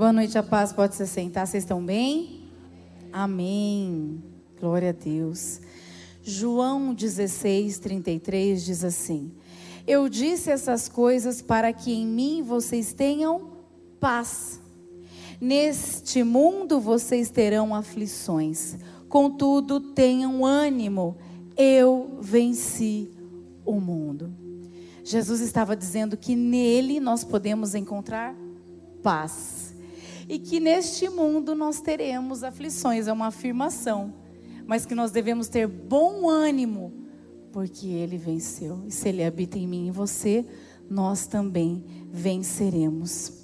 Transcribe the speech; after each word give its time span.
Boa 0.00 0.14
noite, 0.14 0.38
a 0.38 0.42
paz. 0.42 0.72
Pode 0.72 0.94
se 0.94 1.06
sentar. 1.06 1.46
Vocês 1.46 1.62
estão 1.62 1.84
bem? 1.84 2.48
Amém. 3.12 4.24
Glória 4.58 4.88
a 4.88 4.92
Deus. 4.92 5.60
João 6.22 6.94
16, 6.94 7.78
33 7.78 8.64
diz 8.64 8.82
assim: 8.82 9.30
Eu 9.86 10.08
disse 10.08 10.50
essas 10.50 10.88
coisas 10.88 11.42
para 11.42 11.70
que 11.74 11.92
em 11.92 12.06
mim 12.06 12.42
vocês 12.42 12.94
tenham 12.94 13.58
paz. 14.00 14.58
Neste 15.38 16.24
mundo 16.24 16.80
vocês 16.80 17.28
terão 17.28 17.74
aflições, 17.74 18.78
contudo, 19.06 19.92
tenham 19.92 20.46
ânimo. 20.46 21.18
Eu 21.58 22.16
venci 22.22 23.10
o 23.66 23.78
mundo. 23.78 24.32
Jesus 25.04 25.42
estava 25.42 25.76
dizendo 25.76 26.16
que 26.16 26.34
nele 26.34 27.00
nós 27.00 27.22
podemos 27.22 27.74
encontrar 27.74 28.34
paz 29.02 29.69
e 30.30 30.38
que 30.38 30.60
neste 30.60 31.08
mundo 31.08 31.56
nós 31.56 31.80
teremos 31.80 32.44
aflições, 32.44 33.08
é 33.08 33.12
uma 33.12 33.26
afirmação, 33.26 34.14
mas 34.64 34.86
que 34.86 34.94
nós 34.94 35.10
devemos 35.10 35.48
ter 35.48 35.66
bom 35.66 36.30
ânimo, 36.30 36.92
porque 37.52 37.88
Ele 37.88 38.16
venceu. 38.16 38.84
E 38.86 38.92
se 38.92 39.08
Ele 39.08 39.24
habita 39.24 39.58
em 39.58 39.66
mim 39.66 39.88
e 39.88 39.90
você, 39.90 40.46
nós 40.88 41.26
também 41.26 41.84
venceremos. 42.12 43.40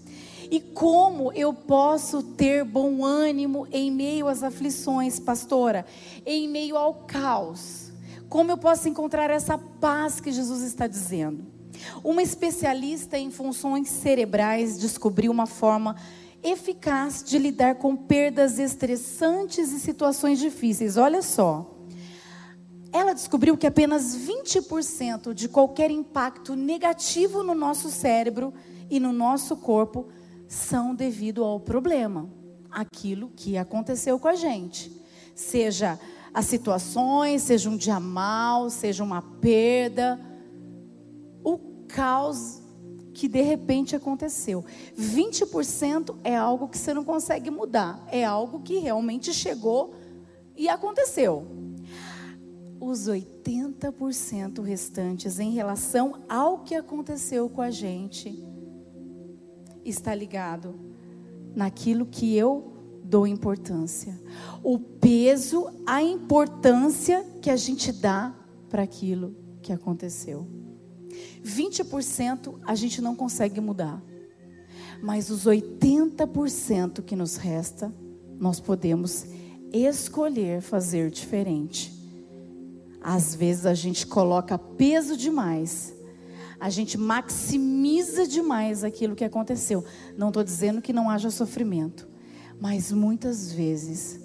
E 0.48 0.60
como 0.60 1.32
eu 1.32 1.52
posso 1.52 2.22
ter 2.22 2.62
bom 2.62 3.04
ânimo 3.04 3.66
em 3.72 3.90
meio 3.90 4.28
às 4.28 4.44
aflições, 4.44 5.18
pastora? 5.18 5.84
Em 6.24 6.48
meio 6.48 6.76
ao 6.76 6.94
caos? 6.94 7.90
Como 8.28 8.52
eu 8.52 8.56
posso 8.56 8.88
encontrar 8.88 9.28
essa 9.28 9.58
paz 9.58 10.20
que 10.20 10.30
Jesus 10.30 10.62
está 10.62 10.86
dizendo? 10.86 11.44
Uma 12.04 12.22
especialista 12.22 13.18
em 13.18 13.32
funções 13.32 13.88
cerebrais 13.88 14.78
descobriu 14.78 15.32
uma 15.32 15.46
forma 15.46 15.96
eficaz 16.50 17.22
de 17.22 17.38
lidar 17.38 17.76
com 17.76 17.96
perdas 17.96 18.58
estressantes 18.58 19.72
e 19.72 19.80
situações 19.80 20.38
difíceis. 20.38 20.96
Olha 20.96 21.22
só. 21.22 21.72
Ela 22.92 23.12
descobriu 23.12 23.56
que 23.56 23.66
apenas 23.66 24.16
20% 24.16 25.34
de 25.34 25.48
qualquer 25.48 25.90
impacto 25.90 26.54
negativo 26.54 27.42
no 27.42 27.54
nosso 27.54 27.90
cérebro 27.90 28.54
e 28.88 28.98
no 28.98 29.12
nosso 29.12 29.56
corpo 29.56 30.08
são 30.48 30.94
devido 30.94 31.44
ao 31.44 31.60
problema, 31.60 32.30
aquilo 32.70 33.30
que 33.36 33.58
aconteceu 33.58 34.18
com 34.18 34.28
a 34.28 34.34
gente. 34.34 34.90
Seja 35.34 35.98
as 36.32 36.46
situações, 36.46 37.42
seja 37.42 37.68
um 37.68 37.76
dia 37.76 37.98
mal, 37.98 38.70
seja 38.70 39.02
uma 39.02 39.20
perda, 39.20 40.20
o 41.42 41.58
caos 41.88 42.62
que 43.16 43.28
de 43.28 43.40
repente 43.40 43.96
aconteceu. 43.96 44.62
20% 44.94 46.16
é 46.22 46.36
algo 46.36 46.68
que 46.68 46.76
você 46.76 46.92
não 46.92 47.02
consegue 47.02 47.50
mudar, 47.50 48.06
é 48.12 48.22
algo 48.22 48.60
que 48.60 48.78
realmente 48.78 49.32
chegou 49.32 49.94
e 50.54 50.68
aconteceu. 50.68 51.46
Os 52.78 53.08
80% 53.08 54.62
restantes 54.62 55.40
em 55.40 55.52
relação 55.52 56.24
ao 56.28 56.58
que 56.58 56.74
aconteceu 56.74 57.48
com 57.48 57.62
a 57.62 57.70
gente 57.70 58.44
está 59.82 60.14
ligado 60.14 60.78
naquilo 61.54 62.04
que 62.04 62.36
eu 62.36 62.74
dou 63.02 63.26
importância. 63.26 64.20
O 64.62 64.78
peso, 64.78 65.70
a 65.86 66.02
importância 66.02 67.24
que 67.40 67.48
a 67.48 67.56
gente 67.56 67.92
dá 67.92 68.34
para 68.68 68.82
aquilo 68.82 69.34
que 69.62 69.72
aconteceu. 69.72 70.65
20% 71.46 72.58
a 72.64 72.74
gente 72.74 73.00
não 73.00 73.14
consegue 73.14 73.60
mudar. 73.60 74.02
Mas 75.00 75.30
os 75.30 75.44
80% 75.44 77.02
que 77.02 77.14
nos 77.14 77.36
resta, 77.36 77.94
nós 78.38 78.58
podemos 78.58 79.26
escolher 79.72 80.60
fazer 80.60 81.10
diferente. 81.10 81.94
Às 83.00 83.34
vezes 83.34 83.66
a 83.66 83.74
gente 83.74 84.06
coloca 84.06 84.58
peso 84.58 85.16
demais, 85.16 85.94
a 86.58 86.68
gente 86.70 86.98
maximiza 86.98 88.26
demais 88.26 88.82
aquilo 88.82 89.14
que 89.14 89.24
aconteceu. 89.24 89.84
Não 90.16 90.28
estou 90.28 90.42
dizendo 90.42 90.82
que 90.82 90.92
não 90.92 91.08
haja 91.08 91.30
sofrimento, 91.30 92.08
mas 92.58 92.90
muitas 92.90 93.52
vezes 93.52 94.18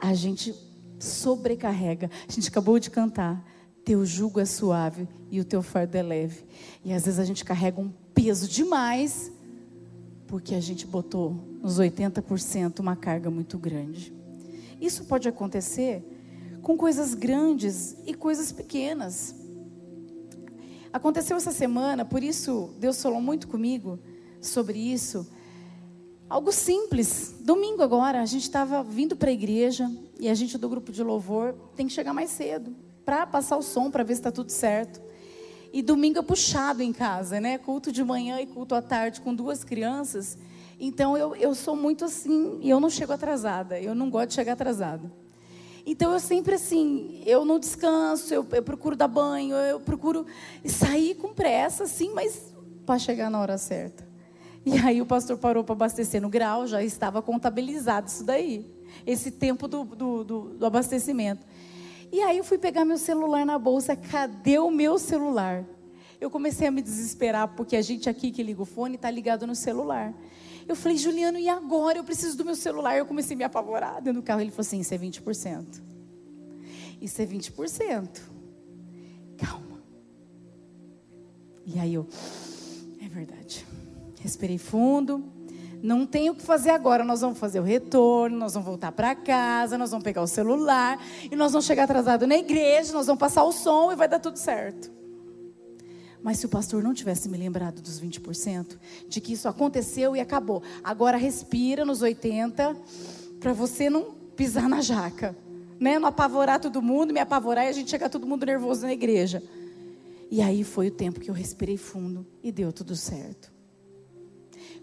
a 0.00 0.14
gente 0.14 0.54
sobrecarrega. 0.98 2.10
A 2.28 2.32
gente 2.32 2.48
acabou 2.48 2.78
de 2.78 2.90
cantar 2.90 3.44
teu 3.88 4.04
jugo 4.04 4.38
é 4.38 4.44
suave 4.44 5.08
e 5.30 5.40
o 5.40 5.44
teu 5.46 5.62
fardo 5.62 5.96
é 5.96 6.02
leve. 6.02 6.44
E 6.84 6.92
às 6.92 7.06
vezes 7.06 7.18
a 7.18 7.24
gente 7.24 7.42
carrega 7.42 7.80
um 7.80 7.90
peso 8.12 8.46
demais, 8.46 9.32
porque 10.26 10.54
a 10.54 10.60
gente 10.60 10.86
botou 10.86 11.34
nos 11.62 11.80
80% 11.80 12.80
uma 12.80 12.94
carga 12.94 13.30
muito 13.30 13.56
grande. 13.56 14.12
Isso 14.78 15.06
pode 15.06 15.26
acontecer 15.26 16.04
com 16.60 16.76
coisas 16.76 17.14
grandes 17.14 17.96
e 18.04 18.12
coisas 18.12 18.52
pequenas. 18.52 19.34
Aconteceu 20.92 21.38
essa 21.38 21.50
semana, 21.50 22.04
por 22.04 22.22
isso 22.22 22.74
Deus 22.78 23.00
falou 23.00 23.22
muito 23.22 23.48
comigo 23.48 23.98
sobre 24.38 24.78
isso. 24.78 25.26
Algo 26.28 26.52
simples. 26.52 27.36
Domingo 27.40 27.82
agora, 27.82 28.20
a 28.20 28.26
gente 28.26 28.42
estava 28.42 28.82
vindo 28.82 29.16
para 29.16 29.30
a 29.30 29.32
igreja 29.32 29.90
e 30.20 30.28
a 30.28 30.34
gente 30.34 30.58
do 30.58 30.68
grupo 30.68 30.92
de 30.92 31.02
louvor 31.02 31.54
tem 31.74 31.86
que 31.86 31.92
chegar 31.94 32.12
mais 32.12 32.28
cedo 32.28 32.86
para 33.08 33.26
passar 33.26 33.56
o 33.56 33.62
som, 33.62 33.90
para 33.90 34.04
ver 34.04 34.16
se 34.16 34.20
está 34.20 34.30
tudo 34.30 34.50
certo. 34.50 35.00
E 35.72 35.80
domingo 35.80 36.18
é 36.18 36.22
puxado 36.22 36.82
em 36.82 36.92
casa, 36.92 37.40
né? 37.40 37.56
Culto 37.56 37.90
de 37.90 38.04
manhã 38.04 38.38
e 38.38 38.44
culto 38.44 38.74
à 38.74 38.82
tarde 38.82 39.22
com 39.22 39.34
duas 39.34 39.64
crianças. 39.64 40.36
Então 40.78 41.16
eu, 41.16 41.34
eu 41.34 41.54
sou 41.54 41.74
muito 41.74 42.04
assim, 42.04 42.58
e 42.60 42.68
eu 42.68 42.78
não 42.78 42.90
chego 42.90 43.14
atrasada. 43.14 43.80
Eu 43.80 43.94
não 43.94 44.10
gosto 44.10 44.28
de 44.28 44.34
chegar 44.34 44.52
atrasada. 44.52 45.10
Então 45.86 46.12
eu 46.12 46.20
sempre 46.20 46.56
assim, 46.56 47.22
eu 47.24 47.46
não 47.46 47.58
descanso, 47.58 48.34
eu, 48.34 48.46
eu 48.52 48.62
procuro 48.62 48.94
dar 48.94 49.08
banho, 49.08 49.56
eu 49.56 49.80
procuro 49.80 50.26
sair 50.66 51.14
com 51.14 51.32
pressa, 51.32 51.84
assim, 51.84 52.12
mas 52.12 52.52
para 52.84 52.98
chegar 52.98 53.30
na 53.30 53.40
hora 53.40 53.56
certa. 53.56 54.06
E 54.66 54.76
aí 54.76 55.00
o 55.00 55.06
pastor 55.06 55.38
parou 55.38 55.64
para 55.64 55.72
abastecer 55.72 56.20
no 56.20 56.28
grau, 56.28 56.66
já 56.66 56.82
estava 56.82 57.22
contabilizado 57.22 58.06
isso 58.06 58.22
daí, 58.22 58.70
esse 59.06 59.30
tempo 59.30 59.66
do, 59.66 59.82
do, 59.84 60.24
do, 60.24 60.40
do 60.58 60.66
abastecimento. 60.66 61.46
E 62.10 62.20
aí 62.22 62.38
eu 62.38 62.44
fui 62.44 62.58
pegar 62.58 62.84
meu 62.84 62.98
celular 62.98 63.44
na 63.44 63.58
bolsa, 63.58 63.94
cadê 63.94 64.58
o 64.58 64.70
meu 64.70 64.98
celular? 64.98 65.64
Eu 66.20 66.30
comecei 66.30 66.66
a 66.66 66.70
me 66.70 66.82
desesperar, 66.82 67.48
porque 67.54 67.76
a 67.76 67.82
gente 67.82 68.08
aqui 68.08 68.30
que 68.30 68.42
liga 68.42 68.62
o 68.62 68.64
fone 68.64 68.96
está 68.96 69.10
ligado 69.10 69.46
no 69.46 69.54
celular. 69.54 70.14
Eu 70.66 70.74
falei, 70.74 70.98
Juliano, 70.98 71.38
e 71.38 71.48
agora? 71.48 71.98
Eu 71.98 72.04
preciso 72.04 72.36
do 72.36 72.44
meu 72.44 72.54
celular. 72.54 72.96
Eu 72.96 73.06
comecei 73.06 73.34
a 73.34 73.38
me 73.38 73.44
apavorar 73.44 74.02
dentro 74.02 74.20
do 74.20 74.24
carro. 74.24 74.40
Ele 74.40 74.50
falou 74.50 74.62
assim: 74.62 74.80
Isso 74.80 74.92
é 74.92 74.98
20%. 74.98 75.82
Isso 77.00 77.22
é 77.22 77.26
20%. 77.26 78.20
Calma. 79.36 79.82
E 81.64 81.78
aí 81.78 81.94
eu, 81.94 82.06
é 83.00 83.08
verdade. 83.08 83.64
Respirei 84.20 84.58
fundo 84.58 85.37
não 85.82 86.06
tem 86.06 86.28
o 86.30 86.34
que 86.34 86.42
fazer 86.42 86.70
agora, 86.70 87.04
nós 87.04 87.20
vamos 87.20 87.38
fazer 87.38 87.60
o 87.60 87.62
retorno, 87.62 88.36
nós 88.36 88.54
vamos 88.54 88.66
voltar 88.66 88.92
para 88.92 89.14
casa, 89.14 89.78
nós 89.78 89.90
vamos 89.90 90.04
pegar 90.04 90.22
o 90.22 90.26
celular 90.26 90.98
e 91.30 91.36
nós 91.36 91.52
vamos 91.52 91.66
chegar 91.66 91.84
atrasado 91.84 92.26
na 92.26 92.36
igreja, 92.36 92.92
nós 92.92 93.06
vamos 93.06 93.20
passar 93.20 93.44
o 93.44 93.52
som 93.52 93.92
e 93.92 93.96
vai 93.96 94.08
dar 94.08 94.18
tudo 94.18 94.36
certo. 94.36 94.90
Mas 96.20 96.38
se 96.38 96.46
o 96.46 96.48
pastor 96.48 96.82
não 96.82 96.92
tivesse 96.92 97.28
me 97.28 97.38
lembrado 97.38 97.80
dos 97.80 98.00
20%, 98.00 98.76
de 99.08 99.20
que 99.20 99.32
isso 99.32 99.48
aconteceu 99.48 100.16
e 100.16 100.20
acabou, 100.20 100.62
agora 100.82 101.16
respira 101.16 101.84
nos 101.84 102.02
80 102.02 102.76
para 103.38 103.52
você 103.52 103.88
não 103.88 104.16
pisar 104.34 104.68
na 104.68 104.80
jaca, 104.80 105.36
né? 105.78 105.96
Não 105.96 106.08
apavorar 106.08 106.60
todo 106.60 106.82
mundo, 106.82 107.14
me 107.14 107.20
apavorar 107.20 107.66
e 107.66 107.68
a 107.68 107.72
gente 107.72 107.88
chegar 107.88 108.08
todo 108.08 108.26
mundo 108.26 108.44
nervoso 108.44 108.82
na 108.82 108.92
igreja. 108.92 109.40
E 110.28 110.42
aí 110.42 110.64
foi 110.64 110.88
o 110.88 110.90
tempo 110.90 111.20
que 111.20 111.30
eu 111.30 111.34
respirei 111.34 111.76
fundo 111.76 112.26
e 112.42 112.50
deu 112.50 112.72
tudo 112.72 112.96
certo 112.96 113.57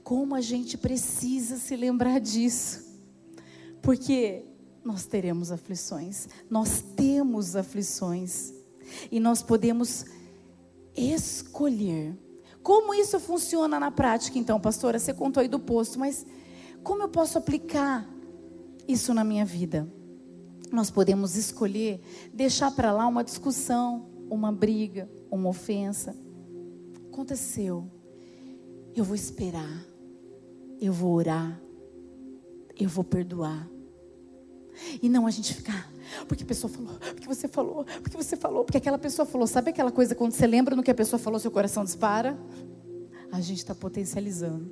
como 0.06 0.36
a 0.36 0.40
gente 0.40 0.78
precisa 0.78 1.58
se 1.58 1.76
lembrar 1.76 2.20
disso. 2.20 2.86
Porque 3.82 4.46
nós 4.84 5.08
teremos 5.08 5.52
aflições, 5.52 6.30
nós 6.48 6.80
temos 6.96 7.56
aflições, 7.56 8.54
e 9.12 9.20
nós 9.20 9.42
podemos 9.42 10.06
escolher. 10.96 12.16
Como 12.62 12.94
isso 12.94 13.20
funciona 13.20 13.80
na 13.80 13.90
prática, 13.90 14.38
então, 14.38 14.60
pastora? 14.60 15.00
Você 15.00 15.12
contou 15.12 15.42
aí 15.42 15.48
do 15.48 15.60
posto, 15.60 15.98
mas 15.98 16.24
como 16.84 17.02
eu 17.02 17.10
posso 17.10 17.40
aplicar 17.40 18.08
isso 18.88 19.12
na 19.12 19.24
minha 19.24 19.44
vida? 19.44 19.92
Nós 20.72 20.92
podemos 20.92 21.36
escolher 21.36 22.00
deixar 22.32 22.70
para 22.70 22.92
lá 22.92 23.08
uma 23.08 23.24
discussão, 23.24 24.08
uma 24.30 24.52
briga, 24.52 25.10
uma 25.32 25.50
ofensa. 25.50 26.16
Aconteceu. 27.08 27.90
Eu 28.96 29.04
vou 29.04 29.16
esperar 29.16 29.95
eu 30.80 30.92
vou 30.92 31.14
orar, 31.14 31.60
eu 32.80 32.90
vou 32.90 33.04
perdoar. 33.04 33.70
E 35.02 35.08
não 35.08 35.26
a 35.26 35.32
gente 35.32 35.54
ficar, 35.54 35.90
porque 36.28 36.44
a 36.44 36.46
pessoa 36.46 36.72
falou, 36.72 36.94
porque 37.00 37.28
você 37.28 37.48
falou, 37.48 37.86
porque 38.02 38.18
você 38.18 38.36
falou, 38.36 38.64
porque 38.66 38.78
aquela 38.78 38.98
pessoa 38.98 39.26
falou. 39.26 39.48
Sabe 39.48 39.70
aquela 39.70 39.92
coisa 39.92 40.14
quando 40.14 40.34
você 40.34 40.46
lembra 40.46 40.76
no 40.76 40.84
que 40.84 40.92
a 40.92 40.96
pessoa 40.96 41.20
falou, 41.20 41.40
seu 41.40 41.52
coração 41.52 41.84
dispara? 41.84 42.38
A 43.32 43.40
gente 43.42 43.60
está 43.60 43.74
potencializando. 43.74 44.70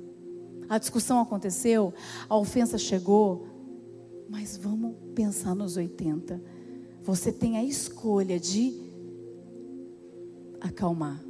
A 0.68 0.78
discussão 0.78 1.20
aconteceu, 1.20 1.92
a 2.28 2.36
ofensa 2.36 2.78
chegou, 2.78 3.46
mas 4.28 4.56
vamos 4.56 4.94
pensar 5.14 5.54
nos 5.54 5.76
80. 5.76 6.40
Você 7.02 7.30
tem 7.30 7.58
a 7.58 7.64
escolha 7.64 8.40
de 8.40 8.74
acalmar. 10.60 11.22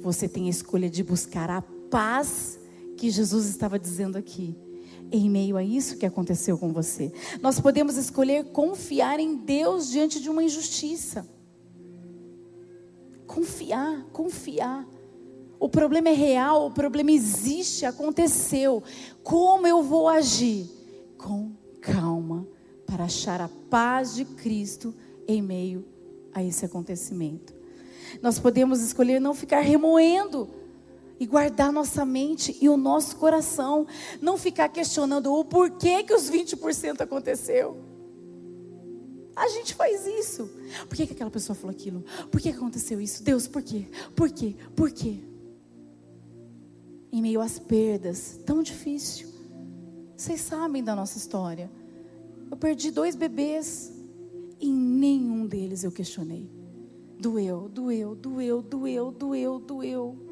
Você 0.00 0.28
tem 0.28 0.46
a 0.46 0.50
escolha 0.50 0.88
de 0.88 1.02
buscar 1.02 1.50
a 1.50 1.60
paz 1.60 2.60
que 2.98 3.10
Jesus 3.10 3.46
estava 3.46 3.78
dizendo 3.78 4.18
aqui. 4.18 4.54
Em 5.10 5.30
meio 5.30 5.56
a 5.56 5.64
isso 5.64 5.96
que 5.96 6.04
aconteceu 6.04 6.58
com 6.58 6.70
você, 6.70 7.10
nós 7.40 7.58
podemos 7.58 7.96
escolher 7.96 8.44
confiar 8.46 9.18
em 9.18 9.36
Deus 9.36 9.88
diante 9.88 10.20
de 10.20 10.28
uma 10.28 10.42
injustiça. 10.42 11.26
Confiar, 13.26 14.04
confiar. 14.12 14.86
O 15.58 15.66
problema 15.66 16.10
é 16.10 16.12
real, 16.12 16.66
o 16.66 16.70
problema 16.70 17.10
existe, 17.10 17.86
aconteceu. 17.86 18.82
Como 19.22 19.66
eu 19.66 19.82
vou 19.82 20.08
agir? 20.08 20.68
Com 21.16 21.52
calma, 21.80 22.46
para 22.84 23.04
achar 23.04 23.40
a 23.40 23.48
paz 23.70 24.14
de 24.14 24.26
Cristo 24.26 24.94
em 25.26 25.40
meio 25.40 25.86
a 26.34 26.44
esse 26.44 26.66
acontecimento. 26.66 27.54
Nós 28.20 28.38
podemos 28.38 28.82
escolher 28.82 29.20
não 29.20 29.32
ficar 29.32 29.60
remoendo 29.60 30.57
e 31.18 31.26
guardar 31.26 31.72
nossa 31.72 32.04
mente 32.04 32.56
e 32.60 32.68
o 32.68 32.76
nosso 32.76 33.16
coração, 33.16 33.86
não 34.20 34.38
ficar 34.38 34.68
questionando 34.68 35.32
o 35.32 35.44
porquê 35.44 36.02
que 36.02 36.14
os 36.14 36.30
20% 36.30 37.00
aconteceu. 37.00 37.76
A 39.34 39.48
gente 39.48 39.74
faz 39.74 40.06
isso. 40.06 40.50
Por 40.88 40.96
que, 40.96 41.06
que 41.06 41.12
aquela 41.12 41.30
pessoa 41.30 41.54
falou 41.54 41.74
aquilo? 41.74 42.04
Por 42.30 42.40
que, 42.40 42.50
que 42.50 42.56
aconteceu 42.56 43.00
isso? 43.00 43.22
Deus, 43.22 43.46
por 43.46 43.62
quê? 43.62 43.86
Por 44.14 44.30
quê? 44.30 44.56
Por 44.74 44.90
quê? 44.90 45.20
Em 47.12 47.22
meio 47.22 47.40
às 47.40 47.58
perdas, 47.58 48.38
tão 48.44 48.62
difícil. 48.62 49.28
Vocês 50.16 50.40
sabem 50.40 50.82
da 50.82 50.96
nossa 50.96 51.16
história. 51.16 51.70
Eu 52.50 52.56
perdi 52.56 52.90
dois 52.90 53.14
bebês. 53.14 53.92
E 54.60 54.68
nenhum 54.68 55.46
deles 55.46 55.84
eu 55.84 55.92
questionei. 55.92 56.50
Doeu, 57.20 57.68
doeu, 57.68 58.16
doeu, 58.16 58.60
doeu, 58.60 59.12
doeu, 59.12 59.58
doeu. 59.60 60.27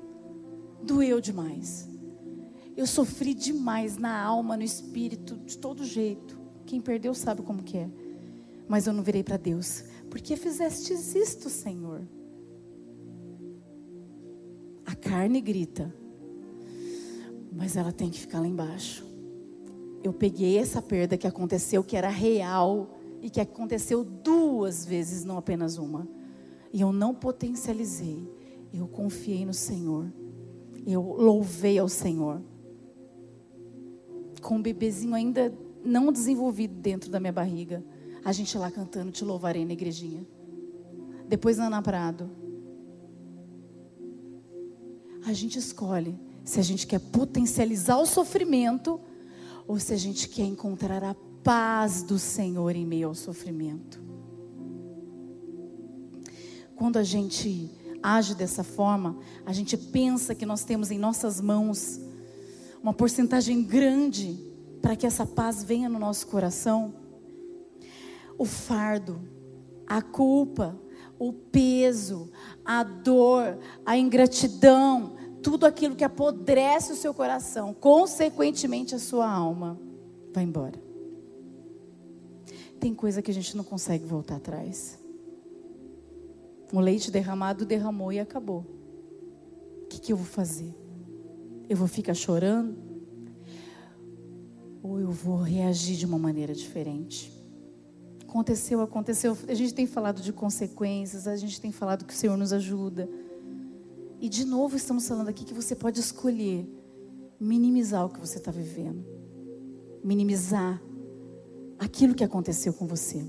Doeu 0.87 1.21
demais. 1.21 1.88
Eu 2.77 2.87
sofri 2.87 3.35
demais 3.35 3.97
na 3.97 4.23
alma, 4.23 4.56
no 4.56 4.62
espírito, 4.62 5.37
de 5.37 5.59
todo 5.59 5.85
jeito. 5.85 6.38
Quem 6.65 6.81
perdeu 6.81 7.15
sabe 7.15 7.43
como 7.43 7.62
que 7.62 7.79
é. 7.79 7.91
Mas 8.69 8.87
eu 8.87 8.93
não 8.93 9.03
virei 9.03 9.23
para 9.23 9.37
Deus. 9.37 9.85
Por 10.11 10.21
que 10.21 10.37
fizestes 10.37 11.15
isto, 11.15 11.49
Senhor? 11.49 12.03
A 14.85 14.94
carne 14.94 15.41
grita, 15.41 15.93
mas 17.50 17.77
ela 17.77 17.91
tem 17.91 18.09
que 18.09 18.21
ficar 18.21 18.41
lá 18.41 18.47
embaixo. 18.47 19.05
Eu 20.03 20.12
peguei 20.12 20.59
essa 20.59 20.81
perda 20.81 21.17
que 21.17 21.27
aconteceu, 21.27 21.82
que 21.82 21.97
era 21.97 22.09
real, 22.09 22.97
e 23.21 23.29
que 23.29 23.41
aconteceu 23.41 24.05
duas 24.05 24.85
vezes, 24.85 25.25
não 25.25 25.37
apenas 25.37 25.79
uma. 25.79 26.06
E 26.73 26.81
eu 26.81 26.93
não 26.93 27.15
potencializei. 27.15 28.31
Eu 28.73 28.87
confiei 28.87 29.44
no 29.44 29.55
Senhor. 29.55 30.12
Eu 30.87 31.03
louvei 31.03 31.79
ao 31.79 31.88
Senhor. 31.88 32.41
Com 34.41 34.56
um 34.56 34.62
bebezinho 34.62 35.15
ainda 35.15 35.53
não 35.85 36.12
desenvolvido 36.12 36.75
dentro 36.75 37.11
da 37.11 37.19
minha 37.19 37.33
barriga. 37.33 37.85
A 38.25 38.31
gente 38.33 38.56
lá 38.56 38.71
cantando 38.71 39.11
Te 39.11 39.25
Louvarei 39.25 39.65
na 39.65 39.73
igrejinha. 39.73 40.25
Depois 41.29 41.56
na 41.56 41.67
Ana 41.67 41.83
Prado. 41.83 42.31
A 45.25 45.33
gente 45.33 45.59
escolhe 45.59 46.17
se 46.44 46.61
a 46.61 46.62
gente 46.62 46.87
quer 46.87 47.00
potencializar 47.00 47.99
o 47.99 48.06
sofrimento 48.06 49.00
ou 49.67 49.81
se 49.81 49.93
a 49.93 49.97
gente 49.97 50.29
quer 50.29 50.44
encontrar 50.44 51.03
a 51.03 51.17
paz 51.43 52.05
do 52.05 52.19
Senhor 52.19 52.77
em 52.77 52.87
meio 52.87 53.09
ao 53.09 53.15
sofrimento. 53.15 54.00
Quando 56.77 56.99
a 56.99 57.03
gente 57.03 57.71
age 58.02 58.34
dessa 58.34 58.62
forma, 58.62 59.19
a 59.44 59.52
gente 59.52 59.76
pensa 59.76 60.34
que 60.34 60.46
nós 60.46 60.64
temos 60.64 60.90
em 60.90 60.98
nossas 60.98 61.40
mãos 61.40 62.00
uma 62.82 62.93
porcentagem 62.93 63.62
grande 63.62 64.38
para 64.81 64.94
que 64.94 65.06
essa 65.06 65.26
paz 65.26 65.64
venha 65.64 65.88
no 65.88 65.98
nosso 65.98 66.26
coração. 66.26 66.94
O 68.38 68.44
fardo, 68.44 69.20
a 69.87 70.00
culpa, 70.02 70.78
o 71.19 71.32
peso, 71.32 72.31
a 72.64 72.82
dor, 72.82 73.58
a 73.84 73.96
ingratidão, 73.96 75.16
tudo 75.43 75.64
aquilo 75.66 75.96
que 75.96 76.04
apodrece 76.04 76.93
o 76.93 76.96
seu 76.96 77.14
coração, 77.14 77.72
consequentemente 77.72 78.94
a 78.94 78.98
sua 78.98 79.31
alma, 79.31 79.78
vai 80.32 80.44
embora. 80.44 80.81
Tem 82.78 82.94
coisa 82.94 83.22
que 83.22 83.31
a 83.31 83.34
gente 83.34 83.56
não 83.56 83.64
consegue 83.64 84.04
voltar 84.04 84.37
atrás. 84.37 84.98
O 86.73 86.81
leite 86.81 87.11
derramado 87.11 87.65
derramou 87.65 88.13
e 88.13 88.19
acabou. 88.19 88.65
O 89.83 89.87
que, 89.89 90.01
que 90.01 90.13
eu 90.13 90.17
vou 90.17 90.27
fazer? 90.27 90.75
Eu 91.69 91.77
vou 91.77 91.87
ficar 91.87 92.15
chorando? 92.15 92.77
Ou 94.83 95.01
eu 95.01 95.11
vou 95.11 95.37
reagir 95.37 95.97
de 95.97 96.07
uma 96.07 96.19
maneira 96.19 96.55
diferente? 96.55 97.33
Aconteceu, 98.23 98.81
aconteceu. 98.81 99.37
A 99.49 99.55
gente 99.55 99.73
tem 99.73 99.87
falado 99.87 100.21
de 100.21 100.33
consequências, 100.33 101.27
a 101.27 101.37
gente 101.37 101.61
tem 101.61 101.73
falado 101.73 102.05
que 102.05 102.13
o 102.13 102.17
Senhor 102.17 102.37
nos 102.37 102.53
ajuda. 102.53 103.09
E 104.21 104.29
de 104.29 104.45
novo 104.45 104.77
estamos 104.77 105.07
falando 105.07 105.29
aqui 105.29 105.45
que 105.45 105.55
você 105.55 105.75
pode 105.75 106.01
escolher 106.01 106.69
minimizar 107.39 108.05
o 108.05 108.09
que 108.09 108.19
você 108.19 108.39
está 108.39 108.51
vivendo, 108.51 109.05
minimizar 110.03 110.83
aquilo 111.79 112.15
que 112.15 112.25
aconteceu 112.25 112.73
com 112.73 112.87
você. 112.87 113.25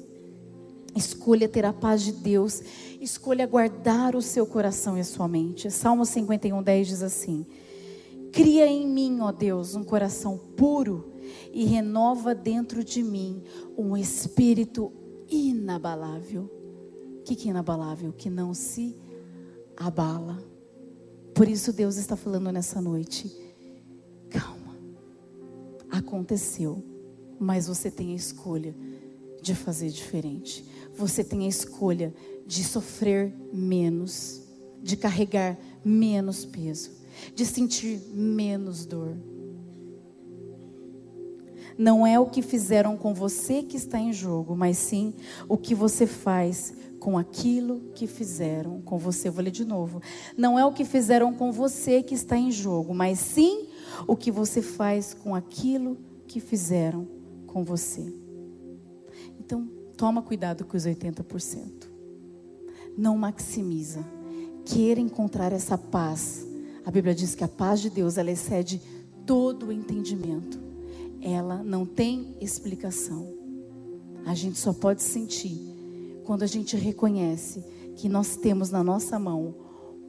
Escolha 0.97 1.47
ter 1.47 1.63
a 1.63 1.71
paz 1.71 2.01
de 2.01 2.11
Deus. 2.11 2.61
Escolha 2.99 3.45
guardar 3.45 4.15
o 4.15 4.21
seu 4.21 4.47
coração 4.47 4.97
e 4.97 5.01
a 5.01 5.03
sua 5.03 5.27
mente. 5.27 5.69
Salmo 5.69 6.03
51, 6.03 6.63
10 6.63 6.87
diz 6.87 7.03
assim: 7.03 7.45
Cria 8.31 8.65
em 8.65 8.87
mim, 8.87 9.19
ó 9.21 9.31
Deus, 9.31 9.75
um 9.75 9.83
coração 9.83 10.37
puro 10.57 11.13
e 11.53 11.65
renova 11.65 12.33
dentro 12.33 12.83
de 12.83 13.03
mim 13.03 13.43
um 13.77 13.95
espírito 13.95 14.91
inabalável. 15.29 16.49
O 17.19 17.23
que, 17.23 17.35
que 17.35 17.47
é 17.47 17.51
inabalável? 17.51 18.11
Que 18.11 18.29
não 18.29 18.53
se 18.53 18.95
abala. 19.75 20.43
Por 21.35 21.47
isso 21.47 21.71
Deus 21.71 21.97
está 21.97 22.15
falando 22.15 22.51
nessa 22.51 22.81
noite. 22.81 23.31
Calma. 24.29 24.75
Aconteceu, 25.91 26.83
mas 27.39 27.67
você 27.67 27.91
tem 27.91 28.13
a 28.13 28.15
escolha 28.15 28.73
de 29.47 29.55
fazer 29.55 29.89
diferente 29.89 30.63
você 30.97 31.23
tem 31.23 31.45
a 31.45 31.47
escolha 31.47 32.13
de 32.45 32.63
sofrer 32.63 33.31
menos, 33.53 34.41
de 34.81 34.97
carregar 34.97 35.57
menos 35.85 36.43
peso, 36.43 36.91
de 37.35 37.45
sentir 37.45 38.01
menos 38.13 38.85
dor. 38.85 39.15
Não 41.77 42.07
é 42.07 42.19
o 42.19 42.25
que 42.25 42.41
fizeram 42.41 42.97
com 42.97 43.13
você 43.13 43.61
que 43.61 43.77
está 43.77 43.99
em 43.99 44.11
jogo, 44.11 44.55
mas 44.55 44.77
sim 44.79 45.13
o 45.47 45.55
que 45.55 45.75
você 45.75 46.07
faz 46.07 46.73
com 46.99 47.15
aquilo 47.15 47.91
que 47.93 48.07
fizeram 48.07 48.81
com 48.81 48.97
você. 48.97 49.29
vou 49.29 49.43
ler 49.43 49.51
de 49.51 49.63
novo. 49.63 50.01
Não 50.35 50.57
é 50.57 50.65
o 50.65 50.73
que 50.73 50.83
fizeram 50.83 51.31
com 51.31 51.51
você 51.51 52.01
que 52.01 52.15
está 52.15 52.35
em 52.35 52.51
jogo, 52.51 52.95
mas 52.95 53.19
sim 53.19 53.67
o 54.07 54.15
que 54.15 54.31
você 54.31 54.63
faz 54.63 55.13
com 55.13 55.35
aquilo 55.35 55.95
que 56.25 56.39
fizeram 56.39 57.07
com 57.45 57.63
você. 57.63 58.26
Então, 59.47 59.77
Toma 59.97 60.21
cuidado 60.21 60.63
com 60.63 60.77
os 60.77 60.83
80%. 60.83 61.89
Não 62.95 63.17
maximiza. 63.17 64.05
Queira 64.63 65.01
encontrar 65.01 65.51
essa 65.51 65.75
paz. 65.75 66.45
A 66.85 66.91
Bíblia 66.91 67.15
diz 67.15 67.33
que 67.33 67.43
a 67.43 67.47
paz 67.47 67.81
de 67.81 67.89
Deus 67.89 68.15
ela 68.15 68.29
excede 68.29 68.79
todo 69.25 69.67
o 69.67 69.71
entendimento. 69.71 70.59
Ela 71.19 71.63
não 71.63 71.83
tem 71.83 72.37
explicação. 72.39 73.27
A 74.23 74.35
gente 74.35 74.59
só 74.59 74.71
pode 74.71 75.01
sentir 75.01 75.59
quando 76.23 76.43
a 76.43 76.47
gente 76.47 76.77
reconhece 76.77 77.63
que 77.95 78.07
nós 78.07 78.35
temos 78.35 78.69
na 78.69 78.83
nossa 78.83 79.17
mão 79.17 79.55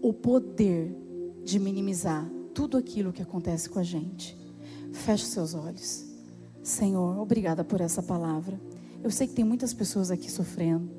o 0.02 0.12
poder 0.12 0.94
de 1.44 1.58
minimizar 1.58 2.30
tudo 2.52 2.76
aquilo 2.76 3.12
que 3.12 3.22
acontece 3.22 3.70
com 3.70 3.78
a 3.78 3.84
gente. 3.84 4.36
Feche 4.92 5.24
seus 5.24 5.54
olhos. 5.54 6.04
Senhor, 6.62 7.18
obrigada 7.18 7.64
por 7.64 7.80
essa 7.80 8.02
palavra. 8.02 8.60
Eu 9.02 9.10
sei 9.10 9.26
que 9.26 9.34
tem 9.34 9.44
muitas 9.44 9.72
pessoas 9.72 10.10
aqui 10.10 10.30
sofrendo. 10.30 10.90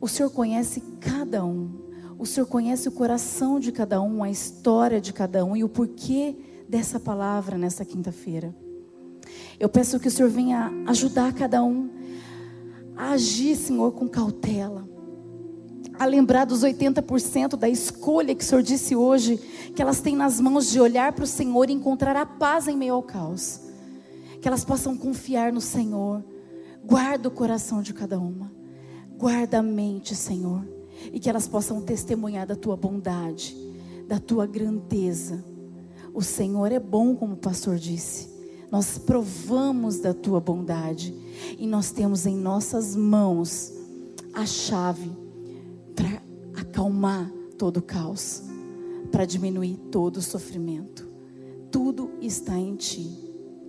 O 0.00 0.08
Senhor 0.08 0.30
conhece 0.30 0.82
cada 1.00 1.44
um. 1.44 1.70
O 2.18 2.26
Senhor 2.26 2.46
conhece 2.46 2.88
o 2.88 2.92
coração 2.92 3.58
de 3.58 3.72
cada 3.72 4.00
um, 4.00 4.22
a 4.22 4.30
história 4.30 5.00
de 5.00 5.12
cada 5.12 5.44
um 5.44 5.56
e 5.56 5.64
o 5.64 5.68
porquê 5.68 6.36
dessa 6.68 6.98
palavra 6.98 7.58
nessa 7.58 7.84
quinta-feira. 7.84 8.54
Eu 9.58 9.68
peço 9.68 9.98
que 10.00 10.08
o 10.08 10.10
Senhor 10.10 10.30
venha 10.30 10.70
ajudar 10.86 11.32
cada 11.32 11.62
um 11.62 11.90
a 12.96 13.12
agir, 13.12 13.56
Senhor, 13.56 13.92
com 13.92 14.08
cautela, 14.08 14.88
a 15.98 16.04
lembrar 16.04 16.44
dos 16.44 16.62
80% 16.62 17.56
da 17.56 17.68
escolha 17.68 18.34
que 18.34 18.44
o 18.44 18.46
Senhor 18.46 18.62
disse 18.62 18.94
hoje, 18.94 19.36
que 19.74 19.82
elas 19.82 20.00
têm 20.00 20.16
nas 20.16 20.40
mãos 20.40 20.70
de 20.70 20.80
olhar 20.80 21.12
para 21.12 21.24
o 21.24 21.26
Senhor 21.26 21.68
e 21.70 21.72
encontrar 21.72 22.16
a 22.16 22.26
paz 22.26 22.68
em 22.68 22.76
meio 22.76 22.94
ao 22.94 23.02
caos. 23.02 23.60
Que 24.40 24.48
elas 24.48 24.64
possam 24.64 24.96
confiar 24.96 25.52
no 25.52 25.60
Senhor. 25.60 26.22
Guarda 26.86 27.28
o 27.28 27.32
coração 27.32 27.80
de 27.80 27.94
cada 27.94 28.18
uma. 28.18 28.52
Guarda 29.16 29.58
a 29.58 29.62
mente, 29.62 30.14
Senhor. 30.14 30.66
E 31.12 31.18
que 31.18 31.28
elas 31.28 31.48
possam 31.48 31.80
testemunhar 31.80 32.46
da 32.46 32.54
tua 32.54 32.76
bondade, 32.76 33.56
da 34.06 34.18
tua 34.18 34.46
grandeza. 34.46 35.44
O 36.12 36.22
Senhor 36.22 36.70
é 36.70 36.78
bom, 36.78 37.16
como 37.16 37.34
o 37.34 37.38
pastor 37.38 37.76
disse. 37.76 38.28
Nós 38.70 38.98
provamos 38.98 39.98
da 39.98 40.12
tua 40.12 40.40
bondade. 40.40 41.14
E 41.58 41.66
nós 41.66 41.90
temos 41.90 42.26
em 42.26 42.36
nossas 42.36 42.94
mãos 42.94 43.72
a 44.32 44.44
chave 44.44 45.10
para 45.94 46.22
acalmar 46.60 47.30
todo 47.56 47.78
o 47.78 47.82
caos, 47.82 48.42
para 49.10 49.24
diminuir 49.24 49.76
todo 49.90 50.18
o 50.18 50.22
sofrimento. 50.22 51.08
Tudo 51.70 52.10
está 52.20 52.58
em 52.58 52.76
ti. 52.76 53.10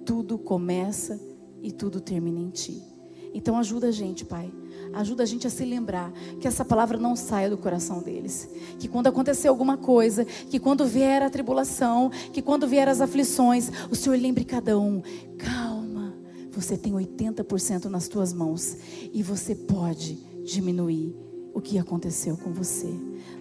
Tudo 0.05 0.37
começa 0.37 1.19
e 1.61 1.71
tudo 1.71 1.99
termina 1.99 2.39
em 2.39 2.49
ti. 2.49 2.94
Então 3.35 3.57
ajuda 3.57 3.87
a 3.87 3.91
gente, 3.91 4.23
Pai. 4.23 4.49
Ajuda 4.93 5.23
a 5.23 5.25
gente 5.25 5.45
a 5.45 5.49
se 5.49 5.65
lembrar 5.65 6.09
que 6.39 6.47
essa 6.47 6.63
palavra 6.63 6.97
não 6.97 7.17
saia 7.17 7.49
do 7.49 7.57
coração 7.57 8.01
deles. 8.01 8.49
Que 8.79 8.87
quando 8.87 9.07
acontecer 9.07 9.49
alguma 9.49 9.75
coisa, 9.75 10.23
que 10.23 10.57
quando 10.57 10.85
vier 10.85 11.21
a 11.21 11.29
tribulação, 11.29 12.09
que 12.31 12.41
quando 12.41 12.65
vier 12.65 12.87
as 12.87 13.01
aflições, 13.01 13.69
o 13.91 13.95
Senhor 13.95 14.17
lembre 14.17 14.45
cada 14.45 14.79
um: 14.79 15.03
calma, 15.37 16.15
você 16.49 16.77
tem 16.77 16.93
80% 16.93 17.85
nas 17.85 18.07
tuas 18.07 18.31
mãos 18.31 18.77
e 19.13 19.21
você 19.21 19.53
pode 19.53 20.15
diminuir 20.45 21.13
o 21.53 21.59
que 21.59 21.77
aconteceu 21.77 22.37
com 22.37 22.53
você. 22.53 22.89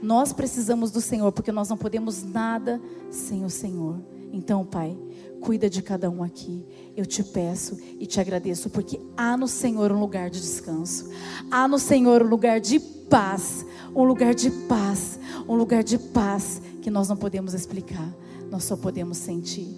Nós 0.02 0.32
precisamos 0.32 0.90
do 0.90 1.00
Senhor, 1.00 1.30
porque 1.30 1.52
nós 1.52 1.68
não 1.68 1.76
podemos 1.76 2.24
nada 2.24 2.82
sem 3.10 3.44
o 3.44 3.50
Senhor. 3.50 4.00
Então, 4.34 4.64
Pai, 4.64 4.98
cuida 5.40 5.70
de 5.70 5.80
cada 5.80 6.10
um 6.10 6.20
aqui. 6.20 6.66
Eu 6.96 7.06
te 7.06 7.22
peço 7.22 7.78
e 8.00 8.04
te 8.04 8.20
agradeço, 8.20 8.68
porque 8.68 9.00
há 9.16 9.36
no 9.36 9.46
Senhor 9.46 9.92
um 9.92 10.00
lugar 10.00 10.28
de 10.28 10.40
descanso, 10.40 11.08
há 11.48 11.68
no 11.68 11.78
Senhor 11.78 12.20
um 12.20 12.26
lugar 12.26 12.60
de 12.60 12.80
paz, 12.80 13.64
um 13.94 14.02
lugar 14.02 14.34
de 14.34 14.50
paz, 14.50 15.20
um 15.48 15.54
lugar 15.54 15.84
de 15.84 15.96
paz 15.96 16.60
que 16.82 16.90
nós 16.90 17.08
não 17.08 17.16
podemos 17.16 17.54
explicar, 17.54 18.12
nós 18.50 18.64
só 18.64 18.76
podemos 18.76 19.18
sentir. 19.18 19.68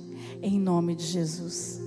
Em 0.40 0.58
nome 0.58 0.94
de 0.94 1.04
Jesus. 1.04 1.78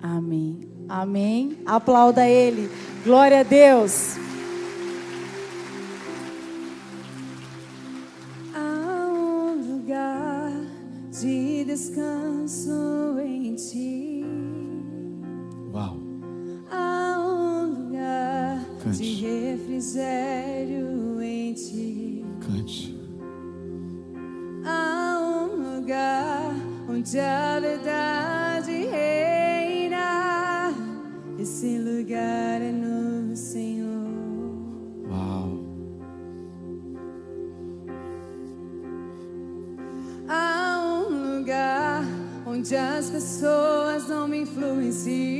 Amém. 0.00 0.60
Amém. 0.88 1.58
Aplauda 1.66 2.28
Ele. 2.28 2.70
Glória 3.04 3.40
a 3.40 3.42
Deus. 3.42 4.16
Descanso 11.82 13.18
em 13.18 13.56
ti. 13.56 14.24
Uau. 15.72 15.98
Há 16.70 17.18
um 17.18 17.86
lugar 17.86 18.64
Cante. 18.80 18.98
de 18.98 19.14
refrigério 19.24 21.20
em 21.20 21.52
ti. 21.54 22.24
Cante. 22.40 22.96
Há 24.64 25.18
um 25.20 25.76
lugar 25.76 26.54
onde 26.88 27.18
a 27.18 27.58
verdade 27.58 28.86
reina. 28.86 30.72
Esse 31.36 31.78
lugar 31.78 32.62
é 32.62 32.70
as 42.76 43.10
pessoas 43.10 44.08
não 44.08 44.26
me 44.28 44.42
influenciam. 44.42 45.31